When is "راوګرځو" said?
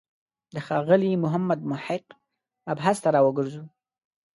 3.15-3.63